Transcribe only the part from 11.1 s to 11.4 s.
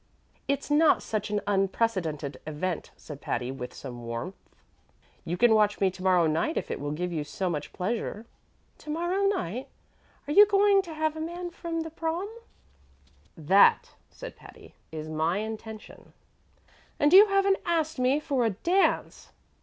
a